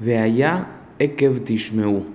[0.00, 0.66] Veaya
[0.98, 2.06] Ekev Tishmeu.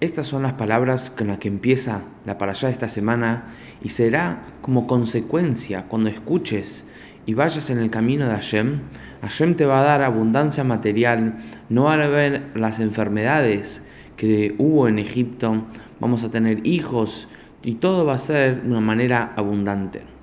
[0.00, 4.42] Estas son las palabras con las que empieza la allá de esta semana y será
[4.60, 6.84] como consecuencia cuando escuches
[7.26, 8.80] y vayas en el camino de Hashem.
[9.22, 11.36] Hashem te va a dar abundancia material,
[11.68, 13.84] no van a haber las enfermedades
[14.16, 15.62] que hubo en Egipto,
[16.00, 17.28] vamos a tener hijos
[17.62, 20.17] y todo va a ser de una manera abundante.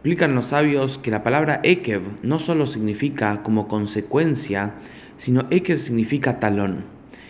[0.00, 4.72] Explican los sabios que la palabra Ekev no solo significa como consecuencia,
[5.18, 6.84] sino Ekev significa talón.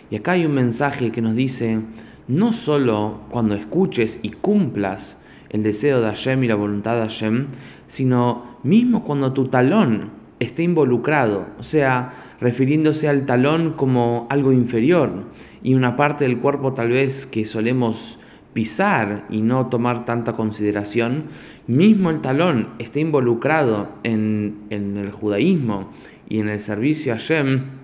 [0.09, 1.81] Y acá hay un mensaje que nos dice,
[2.29, 5.17] no solo cuando escuches y cumplas
[5.49, 7.47] el deseo de Hashem y la voluntad de Hashem,
[7.87, 15.25] sino mismo cuando tu talón esté involucrado, o sea, refiriéndose al talón como algo inferior
[15.61, 18.17] y una parte del cuerpo tal vez que solemos
[18.53, 21.25] pisar y no tomar tanta consideración,
[21.67, 25.89] mismo el talón esté involucrado en, en el judaísmo
[26.27, 27.81] y en el servicio a Hashem,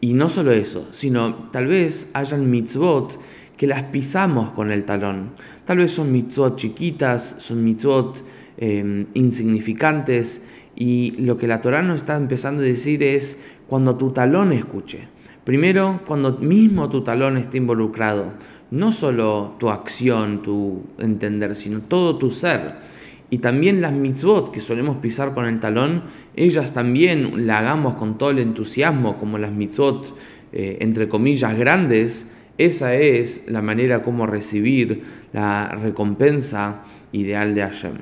[0.00, 3.18] y no solo eso, sino tal vez hayan mitzvot
[3.56, 5.32] que las pisamos con el talón.
[5.64, 8.24] Tal vez son mitzvot chiquitas, son mitzvot
[8.58, 10.42] em, insignificantes.
[10.76, 15.08] Y lo que la Torah nos está empezando a decir es cuando tu talón escuche.
[15.42, 18.34] Primero, cuando mismo tu talón esté involucrado.
[18.70, 22.76] No solo tu acción, tu entender, sino todo tu ser.
[23.30, 28.16] Y también las mitzvot que solemos pisar con el talón, ellas también la hagamos con
[28.16, 30.16] todo el entusiasmo, como las mitzvot,
[30.52, 32.26] eh, entre comillas, grandes.
[32.56, 35.02] Esa es la manera como recibir
[35.32, 37.98] la recompensa ideal de Hashem.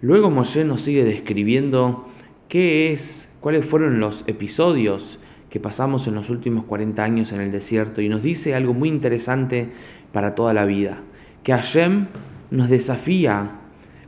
[0.00, 2.08] Luego Moshe nos sigue describiendo
[2.48, 5.18] qué es, cuáles fueron los episodios
[5.52, 8.88] que pasamos en los últimos 40 años en el desierto y nos dice algo muy
[8.88, 9.68] interesante
[10.10, 11.02] para toda la vida,
[11.42, 12.06] que Hashem
[12.50, 13.50] nos desafía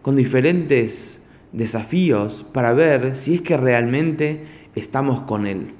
[0.01, 4.43] con diferentes desafíos para ver si es que realmente
[4.75, 5.73] estamos con Él.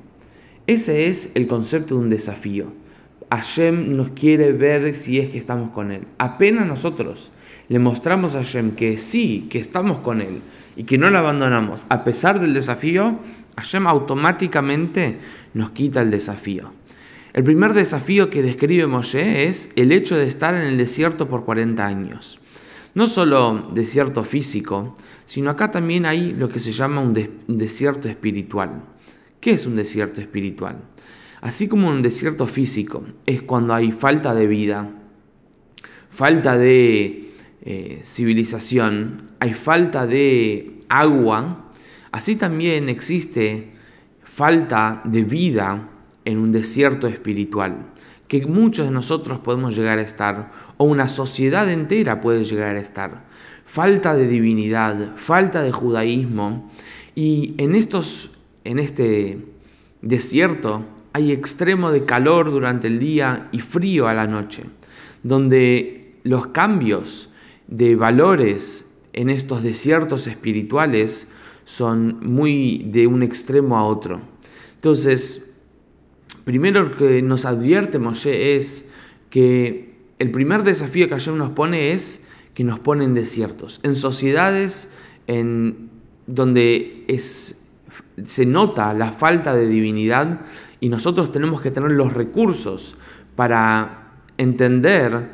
[0.67, 2.67] Ese es el concepto de un desafío.
[3.31, 6.03] Hashem nos quiere ver si es que estamos con Él.
[6.19, 7.33] Apenas nosotros
[7.71, 10.41] le mostramos a Hashem que sí, que estamos con Él
[10.77, 13.19] y que no lo abandonamos, a pesar del desafío,
[13.57, 15.19] Hashem automáticamente
[15.55, 16.73] nos quita el desafío.
[17.33, 21.45] El primer desafío que describe Moshe es el hecho de estar en el desierto por
[21.45, 22.39] 40 años.
[22.95, 27.13] No solo desierto físico, sino acá también hay lo que se llama un,
[27.49, 28.85] desierto espiritual.
[29.41, 30.79] ¿Qué es un desierto espiritual?
[31.41, 34.91] Así como un desierto físico es cuando hay falta de vida,
[36.11, 41.69] falta de eh, civilización, hay falta de agua,
[42.13, 43.73] así también existe
[44.23, 45.89] falta de vida
[46.25, 47.95] en un desierto espiritual
[48.29, 52.81] que muchos de nosotros podemos llegar a estar, o una sociedad entera puede llegar a
[52.81, 53.25] estar.
[53.67, 56.71] Falta de divinidad, falta de judaísmo,
[57.15, 58.31] y en, estos,
[58.65, 59.39] en este
[60.03, 64.65] desierto hay extremo de calor durante el día y frío a la noche,
[65.23, 67.31] donde los cambios
[67.69, 68.84] de valores
[69.15, 71.29] en estos desiertos espirituales
[71.65, 74.21] son muy de un extremo a otro.
[74.75, 75.45] Entonces,
[76.45, 78.85] Primero que nos advierte Moshe es
[79.31, 82.21] que el primer desafío que Hashem nos pone es
[82.53, 84.89] que nos pone en desiertos, en sociedades
[85.27, 85.91] en
[86.27, 87.57] donde es,
[88.27, 90.43] se nota la falta de divinidad
[90.81, 92.95] y nosotros tenemos que tener los recursos
[93.37, 95.31] para entender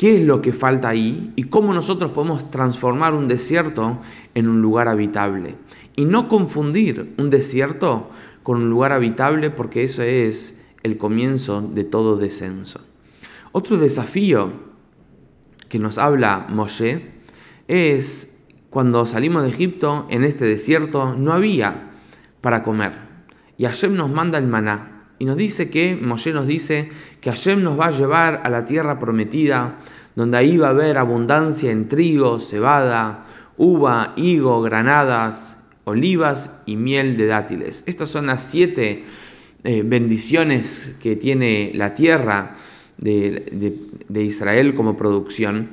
[0.00, 4.00] qué es lo que falta ahí y cómo nosotros podemos transformar un desierto
[4.34, 5.56] en un lugar habitable.
[5.94, 8.08] Y no confundir un desierto
[8.42, 12.80] con un lugar habitable porque eso es el comienzo de todo descenso.
[13.52, 14.54] Otro desafío
[15.68, 17.10] que nos habla Moshe
[17.68, 18.32] es
[18.70, 21.90] cuando salimos de Egipto, en este desierto no había
[22.40, 22.92] para comer.
[23.58, 24.99] Y Hashem nos manda el maná.
[25.20, 26.88] Y nos dice que, Moshe nos dice
[27.20, 29.76] que Hashem nos va a llevar a la tierra prometida,
[30.16, 33.26] donde ahí va a haber abundancia en trigo, cebada,
[33.58, 37.84] uva, higo, granadas, olivas y miel de dátiles.
[37.84, 39.04] Estas son las siete
[39.62, 42.56] eh, bendiciones que tiene la tierra
[42.96, 43.76] de,
[44.14, 45.68] Israel como producción.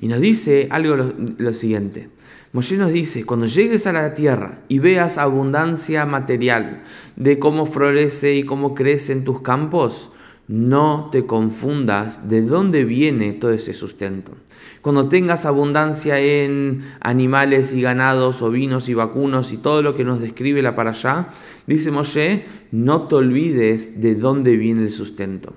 [0.00, 0.96] Y nos dice algo
[1.38, 2.08] lo, siguiente.
[2.54, 6.84] Moshe nos dice, cuando llegues a la tierra y veas abundancia material
[7.16, 10.12] de cómo florece y cómo crece en tus campos,
[10.46, 14.36] no te confundas de dónde viene todo ese sustento.
[14.82, 20.20] Cuando tengas abundancia en animales y ganados, ovinos y vacunos y todo lo que nos
[20.20, 21.30] describe la para allá,
[21.66, 25.54] dice Moshe, no te olvides de dónde viene el sustento.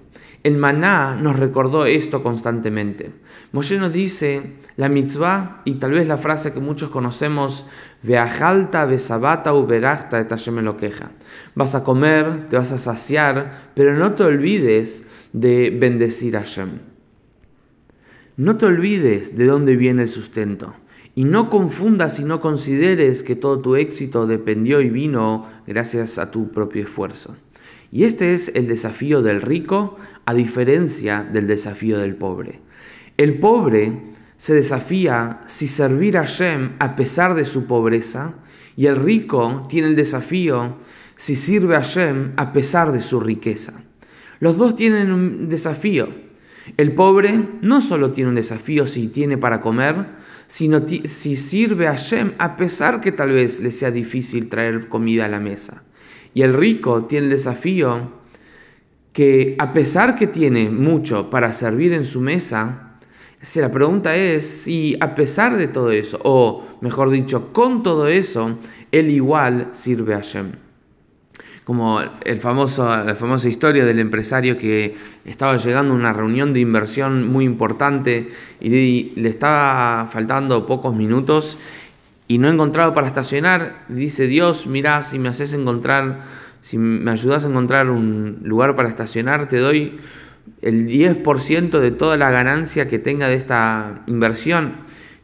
[0.47, 3.11] El maná nos recordó esto constantemente.
[3.51, 7.65] Moshe nos dice la mitzvah y tal vez la frase que muchos conocemos,
[8.01, 11.11] Veajalta, besabata, uberachta, me lo queja.
[11.53, 15.03] Vas a comer, te vas a saciar, pero no te olvides
[15.33, 16.79] de bendecir a Hashem.
[18.37, 20.75] No te olvides de dónde viene el sustento.
[21.13, 26.31] Y no confundas y no consideres que todo tu éxito dependió y vino gracias a
[26.31, 27.35] tu propio esfuerzo.
[27.91, 32.59] Y este es el desafío del rico a diferencia del desafío del pobre.
[33.17, 33.93] El pobre
[34.35, 38.35] se desafía si servir a Shem a pesar de su pobreza
[38.75, 40.75] y el rico tiene el desafío
[41.15, 43.73] si sirve a Shem a pesar de su riqueza.
[44.39, 46.09] Los dos tienen un desafío.
[46.75, 50.05] El pobre no solo tiene un desafío si tiene para comer,
[50.45, 55.25] sino si sirve a Shem a pesar que tal vez le sea difícil traer comida
[55.25, 55.83] a la mesa.
[56.37, 58.11] Y el rico tiene el desafío
[59.11, 62.99] que a pesar que tiene mucho para servir en su mesa,
[63.41, 68.07] si la pregunta es si a pesar de todo eso, o mejor dicho, con todo
[68.07, 68.59] eso,
[68.91, 70.51] él igual sirve a Shem.
[71.63, 74.95] Como el famoso, la famosa historia del empresario que
[75.25, 78.29] estaba llegando a una reunión de inversión muy importante
[78.61, 81.57] y le estaba faltando pocos minutos
[82.27, 86.21] y no he encontrado para estacionar, dice Dios, mira, si me haces encontrar,
[86.61, 89.99] si me ayudas a encontrar un lugar para estacionar, te doy
[90.61, 94.75] el 10% de toda la ganancia que tenga de esta inversión.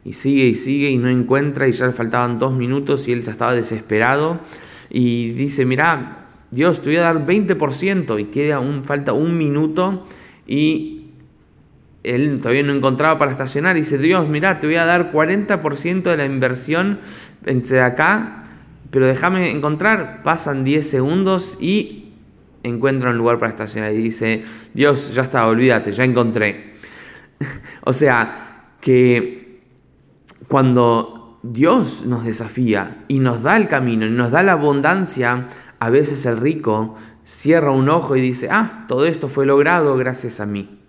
[0.05, 3.23] Y sigue y sigue y no encuentra y ya le faltaban dos minutos y él
[3.23, 4.41] ya estaba desesperado
[4.89, 10.05] y dice, mira, Dios, te voy a dar 20% y queda un, falta un minuto
[10.45, 11.02] y
[12.03, 16.03] él todavía no encontraba para estacionar y dice, Dios, mira, te voy a dar 40%
[16.03, 17.00] de la inversión
[17.45, 18.44] entre acá,
[18.91, 20.21] pero déjame encontrar.
[20.21, 22.13] Pasan 10 segundos y
[22.63, 26.73] encuentra un lugar para estacionar y dice, Dios, ya está, olvídate, ya encontré.
[27.83, 29.61] o sea, que
[30.47, 35.47] cuando Dios nos desafía y nos da el camino y nos da la abundancia,
[35.79, 40.41] a veces el rico cierra un ojo y dice, ah, todo esto fue logrado gracias
[40.41, 40.79] a mí.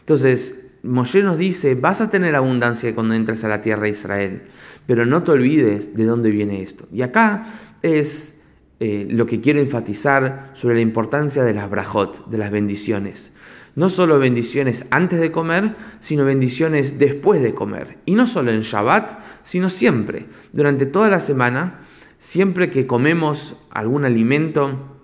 [0.00, 4.42] Entonces, Moshe nos dice, vas a tener abundancia cuando entres a la tierra de Israel,
[4.86, 6.86] pero no te olvides de dónde viene esto.
[6.92, 7.44] Y acá
[7.82, 8.40] es
[8.80, 13.32] eh, lo que quiero enfatizar sobre la importancia de las brajot, de las bendiciones.
[13.76, 17.98] No solo bendiciones antes de comer, sino bendiciones después de comer.
[18.04, 20.26] Y no solo en Shabbat, sino siempre.
[20.52, 21.80] Durante toda la semana,
[22.18, 24.98] siempre que comemos algún alimento,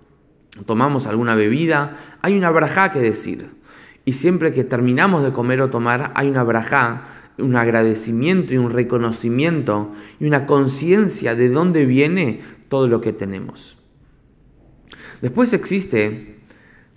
[0.66, 3.59] tomamos alguna bebida, hay una braja que decir.
[4.10, 7.04] Y siempre que terminamos de comer o tomar, hay una brajá,
[7.38, 13.78] un agradecimiento y un reconocimiento y una conciencia de dónde viene todo lo que tenemos.
[15.22, 16.40] Después existe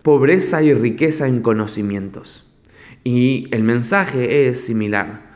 [0.01, 2.47] pobreza y riqueza en conocimientos.
[3.03, 5.35] Y el mensaje es similar.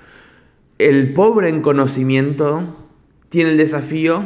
[0.80, 2.64] El pobre en conocimiento
[3.30, 4.26] tiene el desafío,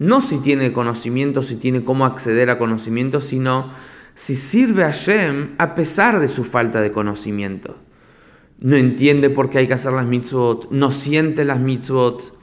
[0.00, 3.70] no si tiene conocimiento, si tiene cómo acceder a conocimiento, sino
[4.18, 7.76] si sirve a Shem a pesar de su falta de conocimiento.
[8.58, 12.36] No entiende por qué hay que hacer las mitzvot, no siente las mitzvot.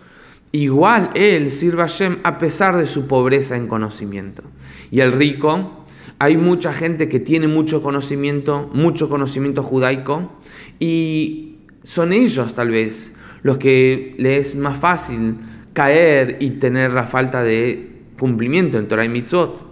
[0.53, 4.41] Igual él sirve a Shem a pesar de su pobreza en conocimiento.
[4.89, 5.83] Y el rico,
[6.17, 10.31] hay mucha gente que tiene mucho conocimiento, mucho conocimiento judaico,
[10.79, 13.11] y son ellos tal vez
[13.43, 15.39] los que les es más fácil
[15.73, 19.64] caer y tener la falta de cumplimiento en Torah y mitzvot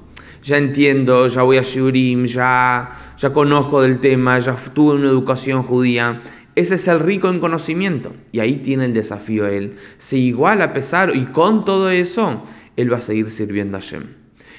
[0.44, 5.64] ya entiendo, ya voy a Shurim, ya, ya conozco del tema, ya tuve una educación
[5.64, 6.22] judía.
[6.56, 8.14] Ese es el rico en conocimiento.
[8.32, 9.78] Y ahí tiene el desafío él.
[9.98, 12.44] Si igual a pesar y con todo eso,
[12.76, 14.04] él va a seguir sirviendo a Shem.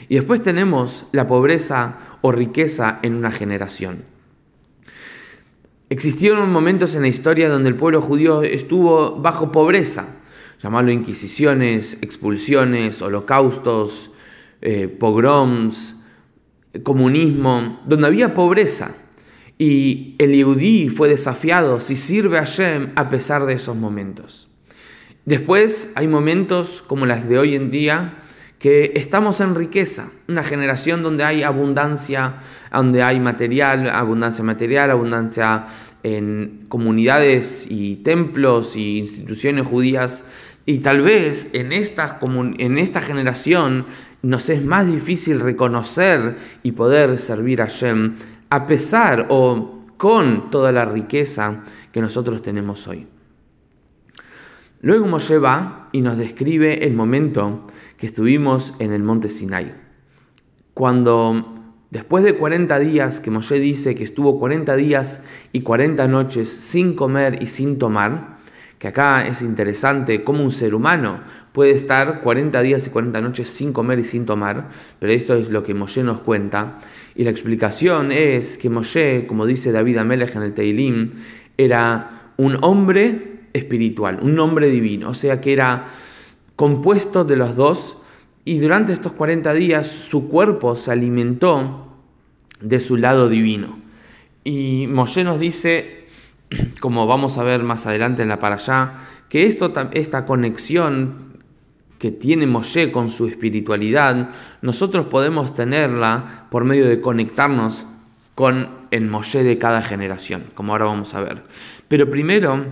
[0.09, 4.05] Y después tenemos la pobreza o riqueza en una generación.
[5.91, 10.07] Existieron momentos en la historia donde el pueblo judío estuvo bajo pobreza,
[10.62, 14.11] llamarlo inquisiciones, expulsiones, holocaustos,
[14.64, 15.97] eh, pogroms,
[16.83, 18.97] comunismo, donde había pobreza.
[19.59, 24.49] Y el Yehudí fue desafiado si sirve a Shem a pesar de esos momentos.
[25.26, 28.18] Después hay momentos como las de hoy en día
[28.59, 32.37] que estamos en riqueza, una generación donde hay abundancia,
[32.73, 35.66] donde hay material, abundancia material, abundancia
[36.02, 40.25] en comunidades y templos y instituciones judías.
[40.64, 43.85] Y tal vez en esta, en esta generación
[44.25, 48.16] nos es más difícil reconocer y poder servir a Shem
[48.50, 53.07] a pesar o con toda la riqueza que nosotros tenemos hoy.
[54.81, 57.62] Luego Moshe va y nos describe el momento
[57.97, 59.75] que estuvimos en el monte Sinai,
[60.75, 61.54] cuando
[61.95, 66.97] Después de 40 días, que Moshe dice que estuvo 40 días y 40 noches sin
[66.97, 68.38] comer y sin tomar,
[68.81, 71.21] que acá es interesante cómo un ser humano
[71.55, 75.51] puede estar 40 días y 40 noches sin comer y sin tomar, pero esto es
[75.51, 76.81] lo que Moshe nos cuenta.
[77.15, 81.13] Y la explicación es que Moshe, como dice David Amelech en el Teilim,
[81.57, 85.87] era un hombre espiritual, un hombre divino, o sea que era
[86.57, 87.99] compuesto de los dos
[88.45, 91.87] y durante estos 40 días su cuerpo se alimentó
[92.61, 93.79] de su lado divino.
[94.43, 96.07] Y Moshe nos dice,
[96.81, 98.95] como vamos a ver más adelante en la para allá,
[99.29, 101.34] que esto, esta conexión
[102.05, 104.29] que tiene Moshe con su espiritualidad,
[104.61, 107.87] nosotros podemos tenerla por medio de conectarnos
[108.35, 111.45] con el Moshe de cada generación, como ahora vamos a ver.
[111.89, 112.63] Pero primero,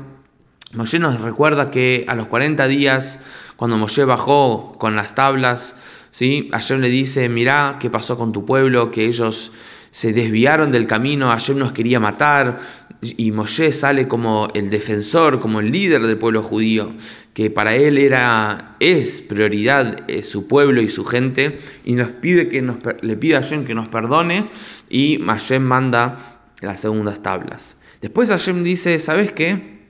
[0.74, 3.20] Moshe nos recuerda que a los 40 días,
[3.56, 5.76] cuando Moshe bajó con las tablas,
[6.10, 6.50] ¿sí?
[6.52, 9.50] ayer le dice, mirá qué pasó con tu pueblo, que ellos
[9.90, 12.60] se desviaron del camino, ayer nos quería matar,
[13.02, 16.92] y Moshe sale como el defensor, como el líder del pueblo judío,
[17.34, 22.48] que para él era, es prioridad eh, su pueblo y su gente, y nos pide
[22.48, 22.62] que
[23.02, 24.50] le pide a Hashem que nos perdone,
[24.88, 26.16] y Hashem manda
[26.60, 27.76] las segundas tablas.
[28.00, 29.80] Después Hashem dice, ¿sabes qué?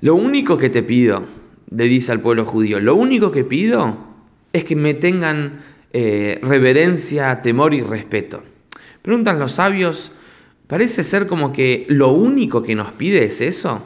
[0.00, 1.24] Lo único que te pido,
[1.70, 3.96] le dice al pueblo judío, lo único que pido
[4.52, 5.60] es que me tengan
[5.92, 8.42] eh, reverencia, temor y respeto.
[9.02, 10.10] Preguntan los sabios,
[10.66, 13.82] parece ser como que lo único que nos pide es eso.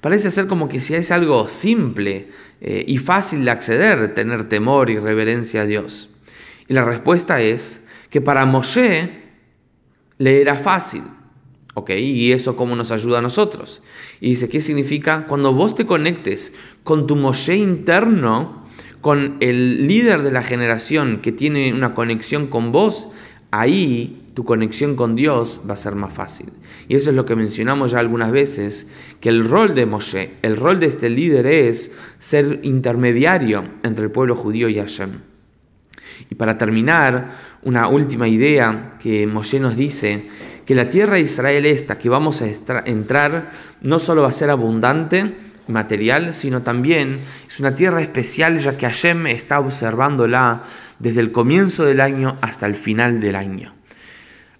[0.00, 2.28] Parece ser como que si es algo simple
[2.60, 6.10] eh, y fácil de acceder, tener temor y reverencia a Dios.
[6.68, 9.10] Y la respuesta es que para Moshe
[10.18, 11.02] le era fácil.
[11.76, 11.90] ¿Ok?
[11.90, 13.82] ¿Y eso cómo nos ayuda a nosotros?
[14.20, 15.26] Y dice, ¿qué significa?
[15.26, 16.52] Cuando vos te conectes
[16.84, 18.64] con tu Moshe interno,
[19.00, 23.08] con el líder de la generación que tiene una conexión con vos,
[23.50, 26.52] ahí tu conexión con Dios va a ser más fácil.
[26.88, 28.88] Y eso es lo que mencionamos ya algunas veces,
[29.20, 34.10] que el rol de Moshe, el rol de este líder es ser intermediario entre el
[34.10, 35.10] pueblo judío y Hashem.
[36.30, 37.30] Y para terminar,
[37.62, 40.26] una última idea que Moshe nos dice
[40.66, 42.46] que la tierra de Israel esta que vamos a
[42.86, 43.50] entrar
[43.82, 45.34] no solo va a ser abundante,
[45.66, 50.62] material, sino también es una tierra especial ya que Hashem está observándola
[50.98, 53.74] desde el comienzo del año hasta el final del año.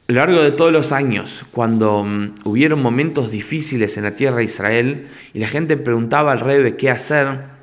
[0.07, 4.45] Lo largo de todos los años, cuando mm, hubieron momentos difíciles en la tierra de
[4.45, 7.55] Israel y la gente preguntaba al rebe qué hacer,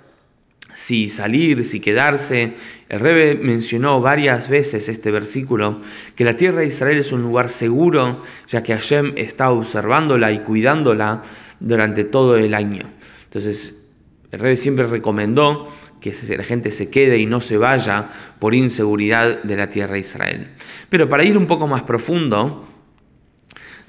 [0.74, 2.54] si salir, si quedarse.
[2.90, 5.82] El Rebe mencionó varias veces este versículo,
[6.16, 10.40] que la tierra de Israel es un lugar seguro, ya que Hashem está observándola y
[10.40, 11.22] cuidándola
[11.60, 12.90] durante todo el año.
[13.26, 13.82] Entonces,
[14.32, 15.72] el Rebe siempre recomendó
[16.02, 20.00] que la gente se quede y no se vaya por inseguridad de la tierra de
[20.00, 20.48] Israel.
[20.90, 22.66] Pero para ir un poco más profundo,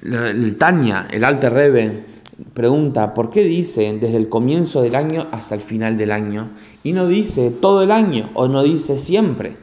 [0.04, 2.04] el Tania, el Alte Rebe,
[2.54, 6.50] pregunta, ¿por qué dice desde el comienzo del año hasta el final del año?
[6.82, 9.56] Y no dice todo el año o no dice siempre.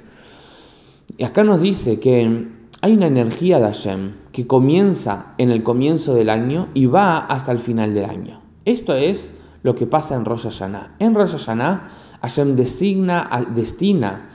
[1.18, 2.48] Y acá nos dice que
[2.82, 7.52] hay una energía de Hashem que comienza en el comienzo del año y va hasta
[7.52, 8.42] el final del año.
[8.66, 10.48] Esto es lo que pasa en Rosh.
[11.00, 11.36] En Rosh
[12.22, 14.30] Hashem designa, destina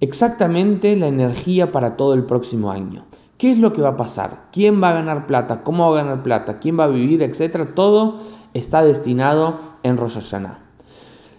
[0.00, 3.04] exactamente la energía para todo el próximo año.
[3.38, 4.48] ¿Qué es lo que va a pasar?
[4.52, 5.62] ¿Quién va a ganar plata?
[5.62, 6.58] ¿Cómo va a ganar plata?
[6.58, 7.22] ¿Quién va a vivir?
[7.22, 7.74] Etcétera.
[7.74, 8.18] Todo
[8.52, 10.18] está destinado en Rosh.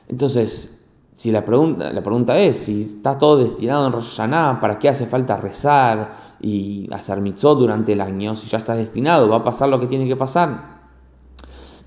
[0.07, 0.81] Entonces,
[1.15, 5.05] si la pregunta, la pregunta es, si está todo destinado en Rosh ¿para qué hace
[5.05, 8.35] falta rezar y hacer mitzvot durante el año?
[8.35, 10.83] Si ya está destinado, va a pasar lo que tiene que pasar.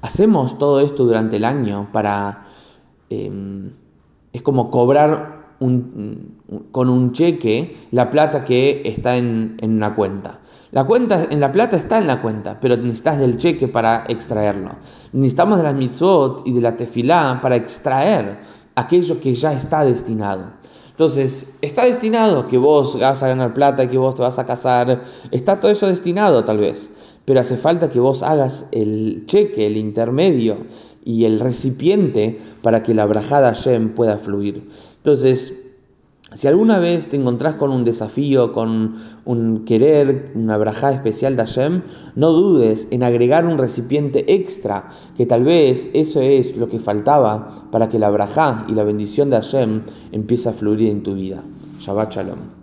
[0.02, 2.44] Hacemos todo esto durante el año para...
[3.08, 3.86] Em,
[4.37, 10.40] es como cobrar con un cheque la plata que está en, una cuenta.
[10.73, 14.73] La cuenta, en la plata está en la cuenta, pero necesitas del cheque para extraerlo.
[15.12, 18.38] Necesitamos de la mitzvot y de la tefilá para extraer
[18.75, 20.52] aquello que ya está destinado.
[20.90, 25.02] Entonces, está destinado que vos vas a ganar plata, que vos te vas a casar,
[25.31, 26.90] está todo eso destinado tal vez,
[27.25, 30.57] pero hace falta que vos hagas el cheque, el intermedio
[31.06, 34.68] y el recipiente para que la brajada Hashem pueda fluir.
[34.96, 35.62] Entonces,
[36.34, 41.46] si alguna vez te encontrás con un desafío, con un querer, una brajada especial de
[41.46, 41.82] Hashem,
[42.16, 47.68] no dudes en agregar un recipiente extra, que tal vez eso es lo que faltaba
[47.70, 51.44] para que la brajá y la bendición de Hashem empiece a fluir en tu vida.
[51.78, 52.55] Shabbat Shalom.